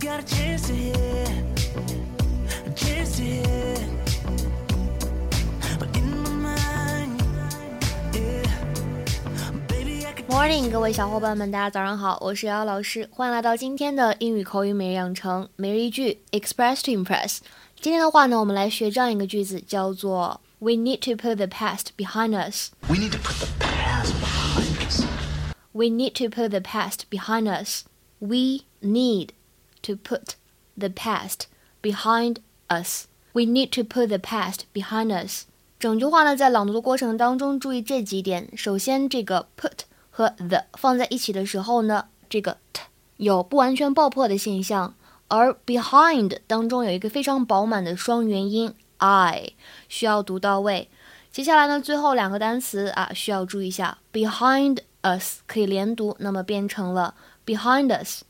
[0.00, 1.26] got a chance to hear,
[2.66, 3.76] a chance to hear.
[5.78, 7.22] But in my mind,
[8.12, 8.42] yeah,
[9.68, 10.26] baby, I could.
[10.26, 17.38] Morning，各位小伙伴们，大家早上好，我是瑶瑶老师，欢迎来到今天的英语口语每日养成每日一句 Express to Impress。
[17.80, 22.70] 今天的话呢，我们来学这样一个句子，叫做 We need to put the past behind us。
[22.88, 25.04] We need to put the past behind us.
[25.72, 27.84] We need to put the past behind us.
[28.18, 29.28] We need
[29.85, 30.35] to put
[30.77, 31.47] the past
[31.81, 33.05] behind us.
[33.33, 35.45] We need to put the past behind us.
[35.77, 38.49] 整句话呢，在朗读的过程当中，注意这几点。
[38.55, 42.83] 首先，这个 put 和 the 放在一起的时候呢，这个 t
[43.17, 44.95] 有不完全爆破的现象，
[45.27, 49.53] 而 behind 当中有一个非常饱满的双元音 i，
[49.89, 50.89] 需要读到位。
[51.29, 57.13] 接下来呢，最后两个单词啊，需要注意一下，behind us 可以连读，那么变成了
[57.45, 58.23] behind us。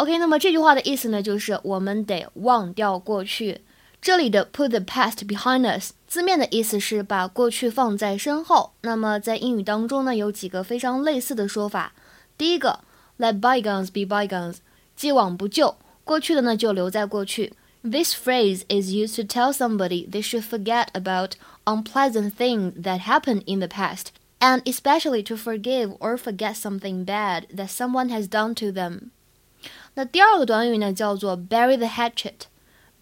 [0.00, 3.62] OK，那么这句话的意思呢，就是我们得忘掉过去。
[4.02, 8.72] 这里的 put the past behind us 字面的意思是把过去放在身后。
[8.82, 11.92] 那么在英语当中呢，有几个非常类似的说法。
[12.36, 12.80] 第一个，
[13.18, 14.56] let bygones be bygones，
[14.94, 17.54] 既往不咎，过去的呢就留在过去。
[17.82, 21.32] This phrase is used to tell somebody they should forget about
[21.64, 24.08] unpleasant things that happened in the past,
[24.40, 29.10] and especially to forgive or forget something bad that someone has done to them.
[29.93, 32.33] 那第二个短语呢，叫做 bury the hatchet。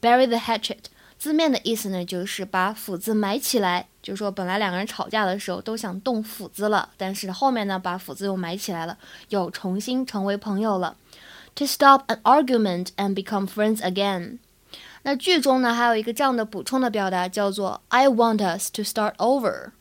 [0.00, 0.84] bury the hatchet
[1.18, 3.88] 字面的意思呢，就是把斧子埋起来。
[4.00, 8.96] 就是说，本来两个人吵架的时候都想动斧子了，但是后面呢，把斧子又埋起来了，
[9.28, 10.96] 又重新成为朋友了。
[11.56, 14.38] To stop an argument and become friends again。
[15.02, 19.72] 那句中呢，还有一个这样的补充的表达，叫做 I want us to start over。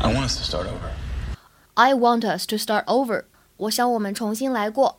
[0.00, 0.90] I want us to start over.
[1.74, 3.24] I want us to start over。
[3.58, 4.96] 我想我们重新来过。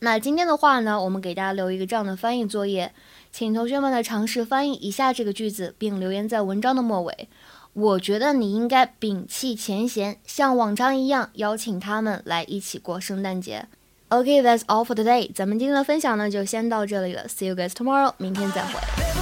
[0.00, 2.92] 那今天的话呢，我们给大家留一个这样的翻译作业，
[3.32, 7.28] 请同学们来尝试翻译以下这个句子，并留言在文章的末尾。
[7.72, 13.66] 我觉得你应该摒弃前嫌，像往常一样邀请他们来一起过圣诞节。
[14.08, 15.30] OK，that's、all for today。
[15.34, 19.17] 咱们今天的分享呢就先到这里了，See you guys tomorrow，明天再会。